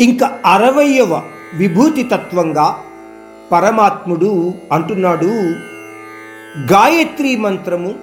ఇంకా 0.00 0.38
అరవయవ 0.46 1.22
విభూతి 1.54 2.02
తత్వంగా 2.02 2.82
పరమాత్ముడు 3.52 4.54
అంటున్నాడు 4.72 5.30
గాయత్రి 6.72 7.36
మంత్రము 7.36 7.94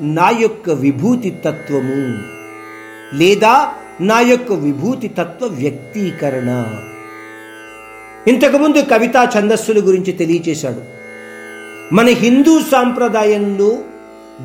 నా 0.00 0.30
యొక్క 0.30 0.70
విభూతి 0.70 1.30
తత్వము 1.30 2.18
లేదా 3.16 3.72
నా 4.00 4.20
యొక్క 4.20 4.52
విభూతి 4.52 5.08
తత్వ 5.08 5.46
వ్యక్తీకరణ. 5.46 6.78
ఇంతకుముందు 8.28 8.78
కవితా 8.78 9.28
ఛందస్సుల 9.38 9.78
గురించి 9.78 10.12
తెలియచేశాడు. 10.12 10.82
మన 11.94 12.06
హిందూ 12.06 12.60
సాంప్రదాయంలో 12.60 13.78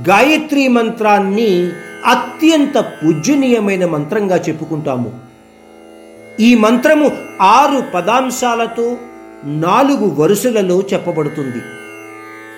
గాయత్రి 0.09 0.67
మంత్రాన్ని 0.67 1.71
అత్యంత 2.05 2.77
పూజనీయమైన 2.77 3.85
మంత్రంగా 3.85 4.37
చెప్పుకుంటాము. 4.37 5.28
ఈ 6.39 6.55
మంత్రము 6.55 7.11
ఆరు 7.41 7.83
పదాంశాలతో 7.93 8.97
నాలుగు 9.45 10.07
వరుసలలో 10.09 10.83
చెప్పబడుతుంది. 10.93 11.61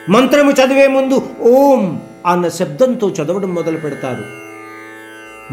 మంత్రము 0.09 0.51
చదివే 0.51 0.87
ముందు 0.87 1.29
ఓం 1.41 2.01
అన్న 2.25 2.47
శబ్దంతో 2.47 3.09
చదవడం 3.09 3.55
మొదలు 3.55 3.77
పెడతారు. 3.77 4.23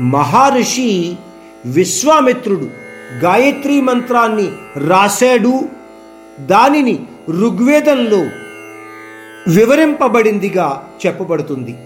మహర్షి 0.01 1.17
విశ్వామిత్రుడు 1.67 2.71
గాయత్రి 3.25 3.81
మంత్రాన్ని 3.81 4.49
రాశాడు. 4.89 5.69
దానిని 6.41 7.07
ఋగ్వేదంలో 7.31 8.21
వివరింపబడిందిగా 9.55 10.89
చెప్పబడుతుంది. 11.07 11.79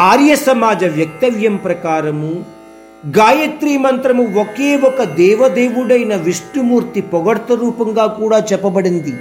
ఆర్య 0.00 0.36
సమాజ 0.36 0.84
వ్యక్తవ్యం 0.84 1.56
ప్రకారము 1.56 2.59
గాయత్రి 3.06 3.76
మంత్రము 3.76 4.40
ఒకే 4.40 4.76
ఒక 4.76 5.02
దేవదేవుడైన 5.02 6.16
విష్ణుమూర్తి 6.16 7.00
పొగడ్త 7.00 7.52
రూపంగా 7.52 8.06
కూడా 8.06 8.38
చెప్పబడింది. 8.38 9.14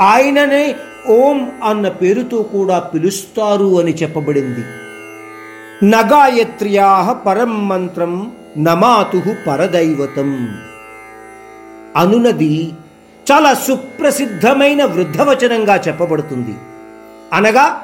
ఆయననే 0.00 0.74
ఓం 1.08 1.52
అన్న 1.64 1.88
పేరుతో 1.88 2.42
కూడా 2.42 2.78
పిలుస్తారు 2.78 3.80
అని 3.80 3.94
చెప్పబడింది. 3.94 4.64
నగాయత్ర్యా 5.90 7.12
పరం 7.26 7.68
మంత్రం 7.68 8.32
నమాతు 8.58 9.22
పరదైవతం. 9.46 10.58
అనునది 11.96 12.72
చాలా 13.32 13.54
సుప్రసిద్ధమైన 13.54 14.84
వృద్ధవచనంగా 14.84 15.76
చెప్పబడుతుంది. 15.76 16.56
అనగా 17.32 17.82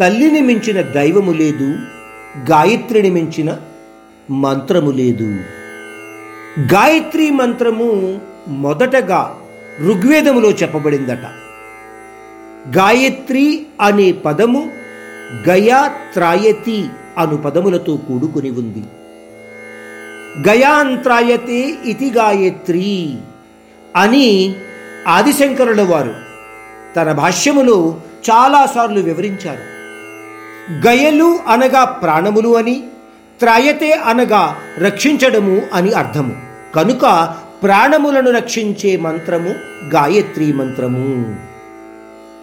తల్లిని 0.00 0.40
మించిన 0.40 0.80
దైవము 0.80 1.32
లేదు 1.32 1.76
గాయత్రిని 2.50 3.10
మించిన 3.10 3.56
మంత్రము 4.30 4.90
లేదు. 4.90 5.40
గాయత్రి 6.72 7.30
మంత్రము 7.30 8.20
మొదటగా 8.48 9.36
ఋగ్వేదములో 9.80 10.50
చెప్పబడిందట. 10.50 11.26
గాయత్రి 12.76 13.66
అనే 13.80 14.12
పదము 14.12 14.70
గయా 15.48 15.90
త్రాయతి 16.14 16.86
అను 17.18 17.36
పదములతో 17.36 17.96
కూడుకుని 17.96 18.50
ఉంది. 18.50 18.84
గయాంత్రాయతే 20.48 21.74
ఇతి 21.84 22.10
గాయత్రి 22.10 23.14
అని 23.96 24.54
ఆదిశంకరుల 25.08 25.82
వారు 25.82 26.14
తన 26.96 27.12
భాష్యములో 27.12 28.00
చాలాసార్లు 28.30 29.00
వివరించారు. 29.00 29.74
గయలు 30.86 31.38
అనగా 31.48 31.84
ప్రాణములు 31.84 32.56
అని 32.56 32.82
త్రాయతే 33.40 33.92
అనగా 33.92 34.56
రక్షించడము 34.78 35.62
అని 35.72 35.92
అర్థము. 35.92 36.36
కనుక 36.74 37.34
ప్రాణములను 37.62 38.30
రక్షించే 38.30 38.96
మంత్రము 38.96 39.54
గాయత్రి 39.94 40.52
మంత్రము. 40.52 41.36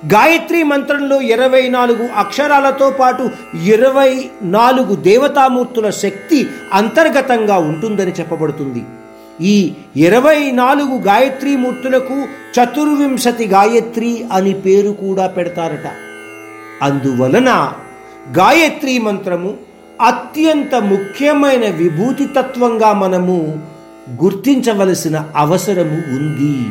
గాయత్రి 0.05 0.63
మంత్రంలో 0.63 1.21
ఇరవై 1.21 1.67
నాలుగు 1.67 2.07
అక్షరాలతో 2.15 2.89
పాటు 2.89 3.29
ఇరవై 3.65 4.29
నాలుగు 4.41 4.95
దేవతామూర్తుల 4.95 5.89
శక్తి 5.89 6.47
అంతర్గతంగా 6.73 7.57
ఉంటుందని 7.57 8.11
చెప్పబడుతుంది. 8.11 8.83
ఈ 9.41 9.73
ఇరవై 9.97 10.51
నాలుగు 10.51 10.97
గాయత్రి 10.97 11.55
మూర్తులకు 11.55 12.23
చతుర్వింశతి 12.57 13.47
గాయత్రి 13.47 14.25
అని 14.33 14.53
పేరు 14.53 14.91
కూడా 14.91 15.27
పెడతారట. 15.27 15.91
అందువలన 16.81 17.73
గాయత్రి 18.37 18.99
మంత్రము 18.99 19.70
అత్యంత 20.01 20.75
ముఖ్యమైన 20.75 21.69
విభూతి 21.69 22.25
తత్వంగా 22.25 22.93
మనము 22.93 23.63
గుర్తించవలసిన 24.23 25.29
అవసరము 25.35 25.97
ఉంది. 26.17 26.69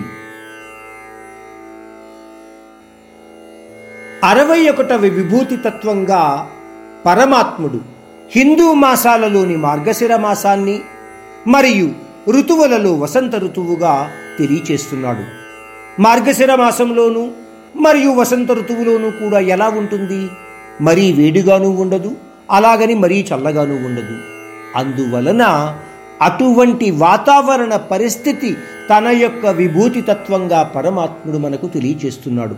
అరవై 4.24 4.68
ఒకటవ 4.68 4.96
విభూతి 4.96 5.56
తత్వంగా 5.56 6.50
పరమాత్ముడు 7.06 7.80
హిందూ 8.36 8.74
మాసాలలోని 8.74 9.56
మార్గశిర 9.56 10.16
మాసాన్ని 10.16 10.80
మరియు 11.47 11.92
ఋతువులలో 12.30 12.94
వసంత 12.94 13.36
ఋతువుగా 13.36 14.10
తెలియచేస్తున్నాడు. 14.38 15.24
మార్గశిర 16.02 16.54
మాసంలోనూ 16.54 17.28
మరియు 17.76 18.10
వసంత 18.10 18.52
ఋతువులోనూ 18.52 19.10
కూడా 19.10 19.38
ఎలా 19.38 19.68
ఉంటుంది? 19.68 20.28
మరీ 20.80 21.12
వేడిగాను 21.12 21.68
ఉండదు 21.68 22.16
అలాగని 22.50 22.94
మరీ 22.94 23.26
చల్లగాను 23.34 23.74
ఉండదు. 23.86 24.16
అందువలన 24.76 25.44
అటువంటి 26.22 26.90
వాతావరణ 26.90 27.76
పరిస్థితి 27.76 28.56
తన 28.90 29.08
యొక్క 29.08 29.46
విభూతి 29.46 30.00
తత్వంగా 30.00 30.62
పరమాత్ముడు 30.62 31.38
మనకు 31.38 31.68
తెలియచేస్తున్నాడు. 31.68 32.56